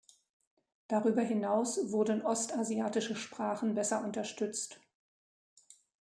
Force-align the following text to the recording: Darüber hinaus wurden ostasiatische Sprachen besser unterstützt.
Darüber 0.87 1.21
hinaus 1.21 1.91
wurden 1.91 2.23
ostasiatische 2.23 3.15
Sprachen 3.15 3.75
besser 3.75 4.03
unterstützt. 4.03 4.79